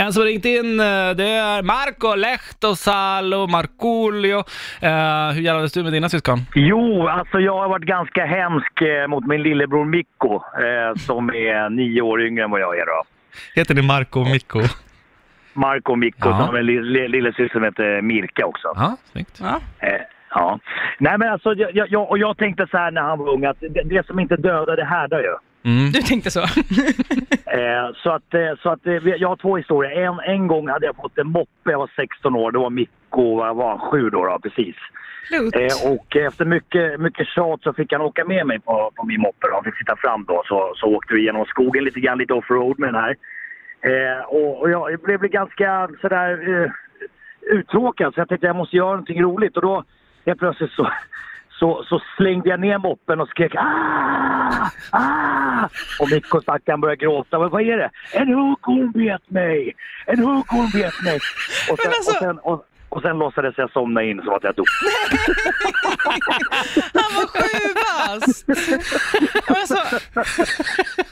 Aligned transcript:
En 0.00 0.12
som 0.12 0.22
ringt 0.22 0.44
in, 0.44 0.80
eh, 0.80 0.86
det 1.16 1.28
är 1.28 1.62
Marco 1.62 2.14
Lehtosalo 2.14 3.46
Markoolio. 3.46 4.36
Uh, 4.38 5.34
hur 5.34 5.40
gällande 5.42 5.68
du 5.74 5.82
med 5.82 5.92
dina 5.92 6.08
syskon? 6.08 6.38
Jo, 6.54 7.08
alltså 7.08 7.40
jag 7.40 7.58
har 7.58 7.68
varit 7.68 7.84
ganska 7.84 8.24
hemsk 8.26 8.82
eh, 8.82 9.06
mot 9.08 9.26
min 9.26 9.42
lillebror 9.42 9.84
Mikko 9.84 10.34
eh, 10.34 10.94
som 10.96 11.28
är 11.30 11.70
nio 11.70 12.02
år 12.02 12.22
yngre 12.22 12.44
än 12.44 12.50
vad 12.50 12.60
jag 12.60 12.78
är 12.78 12.86
då. 12.86 13.02
Heter 13.54 13.74
ni 13.74 13.82
Marco 13.82 14.20
och 14.20 14.26
Mikko? 14.26 14.60
Marco 15.52 15.92
och 15.92 15.98
Mikko, 15.98 16.28
Ja. 16.28 16.36
som 16.38 16.46
har 16.48 16.54
en 16.58 16.66
li- 16.66 17.08
lillasyster 17.08 17.48
som 17.52 17.62
heter 17.64 18.02
Mirka 18.02 18.46
också. 18.46 18.68
Ja, 18.76 18.96
snyggt. 19.12 19.40
Ja. 19.42 19.60
Eh, 19.78 20.00
ja. 20.30 20.58
Nej 20.98 21.18
men 21.18 21.28
alltså, 21.32 21.54
jag, 21.54 21.70
jag- 21.76 21.88
jag, 21.90 22.10
och 22.10 22.18
jag 22.18 22.36
tänkte 22.38 22.66
så 22.70 22.76
här 22.76 22.90
när 22.90 23.02
han 23.02 23.18
var 23.18 23.28
ung 23.28 23.44
att 23.44 23.60
det, 23.60 23.82
det 23.84 24.06
som 24.06 24.20
inte 24.20 24.36
dödar 24.36 24.76
det 24.76 24.84
härdar 24.84 25.20
ju. 25.20 25.34
Mm. 25.62 25.92
Du 25.92 26.02
tänkte 26.02 26.30
så? 26.30 26.40
Eh, 27.52 27.94
så 28.02 28.10
att, 28.10 28.34
eh, 28.34 28.52
så 28.62 28.70
att 28.70 28.86
eh, 28.86 28.92
jag 28.94 29.28
har 29.28 29.36
två 29.36 29.56
historier. 29.56 30.06
En, 30.06 30.20
en 30.20 30.46
gång 30.46 30.68
hade 30.68 30.86
jag 30.86 30.96
fått 30.96 31.18
en 31.18 31.26
moppe, 31.26 31.70
jag 31.70 31.78
var 31.78 31.90
16 31.96 32.36
år, 32.36 32.52
då 32.52 32.62
var 32.62 32.70
Mikko, 32.70 33.36
vad 33.36 33.56
var 33.56 33.68
han, 33.68 33.90
sju 33.90 34.10
då, 34.10 34.24
då 34.24 34.38
precis. 34.42 34.76
Eh, 35.32 35.92
och 35.92 36.16
efter 36.16 36.44
mycket, 36.44 37.00
mycket 37.00 37.26
tjat 37.26 37.62
så 37.62 37.72
fick 37.72 37.92
han 37.92 38.00
åka 38.00 38.24
med 38.24 38.46
mig 38.46 38.60
på, 38.60 38.90
på 38.96 39.06
min 39.06 39.20
moppe. 39.20 39.46
då. 39.48 39.54
Han 39.54 39.64
fick 39.64 39.78
sitta 39.78 39.96
fram 39.96 40.24
då. 40.24 40.42
Så, 40.46 40.72
så 40.76 40.86
åkte 40.86 41.14
vi 41.14 41.24
genom 41.24 41.44
skogen 41.44 41.84
lite 41.84 42.00
grann, 42.00 42.18
lite 42.18 42.34
offroad 42.34 42.78
med 42.78 42.94
den 42.94 43.02
här. 43.02 43.16
Eh, 43.80 44.24
och, 44.24 44.60
och 44.60 44.70
jag 44.70 45.00
blev 45.00 45.20
ganska 45.20 45.88
sådär 46.00 46.62
eh, 46.64 46.70
uttråkad 47.40 48.14
så 48.14 48.20
jag 48.20 48.28
tänkte 48.28 48.46
jag 48.46 48.56
måste 48.56 48.76
göra 48.76 48.90
någonting 48.90 49.22
roligt. 49.22 49.56
Och 49.56 49.62
då 49.62 49.84
helt 50.26 50.38
plötsligt 50.38 50.72
så, 50.72 50.90
så, 51.50 51.84
så 51.84 52.02
slängde 52.16 52.48
jag 52.48 52.60
ner 52.60 52.78
moppen 52.78 53.20
och 53.20 53.28
skrek 53.28 53.54
ah! 54.50 54.70
ah! 54.90 55.68
Och 56.00 56.10
Mikko 56.10 56.40
stackaren 56.40 56.80
började 56.80 57.04
gråta. 57.04 57.38
Men 57.38 57.50
vad 57.50 57.62
är 57.62 57.76
det? 57.76 57.90
En 58.12 58.28
huggorm 58.28 58.92
bet 58.92 59.30
mig! 59.30 59.74
En 60.06 60.18
huggorm 60.18 60.70
bet 60.72 61.02
mig! 61.04 61.18
Och 61.70 61.78
sen, 61.78 61.92
alltså- 61.92 62.10
och 62.12 62.16
sen, 62.18 62.38
och, 62.38 62.64
och 62.88 63.02
sen 63.02 63.18
låtsades 63.18 63.54
jag 63.58 63.70
somna 63.70 64.02
in 64.02 64.22
som 64.24 64.34
att 64.34 64.44
jag 64.44 64.54
dog. 64.54 64.66
Han 66.94 67.14
var 67.14 67.26
sju 67.26 67.74
bast! 67.74 68.44
Alltså, 69.48 69.76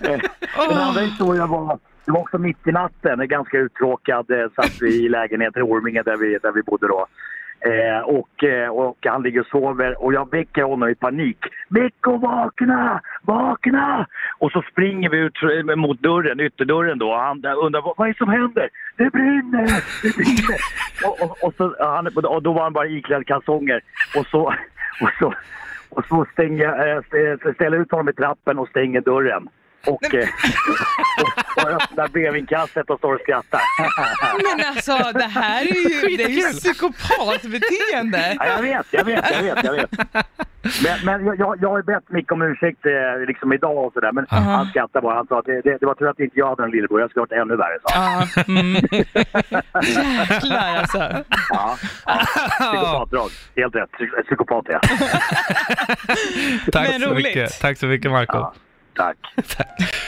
Eh, 0.00 0.20
Den 0.68 0.78
andra 0.78 1.00
historien 1.00 1.48
var, 1.48 1.78
det 2.04 2.12
var 2.12 2.20
också 2.20 2.38
mitt 2.38 2.66
i 2.66 2.72
natten, 2.72 3.28
ganska 3.28 3.58
uttråkad, 3.58 4.30
eh, 4.30 4.46
satt 4.56 4.72
vi 4.80 5.04
i 5.04 5.08
lägenheten 5.08 5.62
i 5.62 5.64
Orminge 5.64 6.02
där 6.02 6.16
vi, 6.16 6.38
där 6.42 6.52
vi 6.52 6.62
bodde 6.62 6.88
då. 6.88 7.06
Eh, 7.64 8.00
och, 8.00 8.44
eh, 8.44 8.68
och 8.68 8.98
han 9.06 9.22
ligger 9.22 9.40
och 9.40 9.46
sover 9.46 10.02
och 10.02 10.14
jag 10.14 10.30
väcker 10.30 10.62
honom 10.62 10.88
i 10.88 10.94
panik. 10.94 11.38
Mikko 11.68 12.16
vakna! 12.16 13.00
Vakna! 13.22 14.06
Och 14.38 14.52
så 14.52 14.62
springer 14.72 15.10
vi 15.10 15.18
ut 15.18 15.42
eh, 15.42 15.76
mot 15.76 16.00
dörren, 16.00 16.40
ytterdörren 16.40 16.98
då 16.98 17.10
och 17.10 17.20
han 17.20 17.44
undrar 17.44 17.82
vad, 17.82 17.94
vad 17.96 18.08
är 18.08 18.12
det 18.12 18.18
som 18.18 18.28
händer? 18.28 18.68
Det 18.96 19.10
brinner! 19.10 19.82
Det 20.02 20.16
brinner! 20.16 20.58
och, 21.06 21.22
och, 21.22 21.44
och, 21.44 21.54
så, 21.56 21.64
eh, 21.64 21.94
han, 21.94 22.06
och 22.06 22.42
då 22.42 22.52
var 22.52 22.62
han 22.62 22.72
bara 22.72 22.86
iklädd 22.86 23.26
kalsonger 23.26 23.80
och 24.16 24.26
så, 24.26 24.40
och 25.00 25.10
så, 25.18 25.34
och 25.88 26.04
så 26.06 26.26
stänger, 26.32 26.86
jag, 26.86 27.54
ställer 27.54 27.78
ut 27.78 27.90
honom 27.90 28.08
i 28.08 28.12
trappen 28.12 28.58
och 28.58 28.68
stänger 28.68 29.00
dörren. 29.00 29.48
Och, 29.86 30.14
eh, 30.14 30.28
och, 31.56 31.64
och 31.64 31.70
öppnar 31.70 32.08
brevinkastet 32.08 32.90
och 32.90 32.98
står 32.98 33.14
och 33.14 33.20
skrattar. 33.20 33.60
men 34.56 34.66
alltså 34.68 35.12
det 35.18 35.24
här 35.40 35.60
är 35.62 35.74
ju, 36.10 36.16
det 36.16 36.22
är 36.24 36.28
ju 36.28 36.42
psykopatbeteende. 36.42 38.36
Ja, 38.38 38.46
jag 38.46 38.62
vet, 38.62 38.86
jag 38.90 39.04
vet, 39.04 39.24
jag 39.30 39.42
vet, 39.42 39.64
jag 39.64 39.72
vet. 39.72 39.90
Men, 40.84 41.04
men 41.04 41.26
jag- 41.26 41.38
jag, 41.38 41.56
jag 41.62 41.68
har 41.70 41.82
bett 41.82 42.04
Micke 42.10 42.32
om 42.32 42.42
ursäkt 42.42 42.86
eh, 42.86 43.26
liksom 43.26 43.52
idag 43.52 43.84
och 43.86 43.92
sådär. 43.92 44.12
Men 44.12 44.26
han 44.28 44.66
skrattade 44.66 45.02
bara. 45.02 45.14
Han 45.14 45.26
sa 45.26 45.38
att 45.38 45.44
det, 45.44 45.60
det, 45.60 45.78
det 45.80 45.86
var 45.86 45.94
tur 45.94 46.08
att 46.08 46.20
inte 46.20 46.38
jag 46.38 46.48
hade 46.48 46.62
en 46.64 46.70
lillebror. 46.70 47.00
Jag 47.00 47.10
skulle 47.10 47.20
ha 47.22 47.26
varit 47.30 47.42
ännu 47.42 47.56
värre, 47.56 47.78
sa 47.82 47.98
han. 47.98 48.26
Ja, 48.36 48.42
mm. 48.48 48.74
Jäklar 49.82 50.76
alltså. 50.78 50.98
Ja. 51.50 51.76
ja. 52.06 52.18
Psykopatdrag. 52.60 53.30
Helt 53.56 53.74
rätt. 53.74 53.90
Psy- 53.98 54.22
Psykopat 54.26 54.68
är 54.68 54.72
jag. 54.72 54.82
Tack 56.72 56.88
Men 56.90 57.00
så 57.00 57.06
roligt. 57.10 57.24
mycket. 57.24 57.60
Tack 57.60 57.78
så 57.78 57.86
mycket 57.86 58.10
Marco. 58.10 58.36
Ja. 58.38 58.54
Tack. 58.94 59.16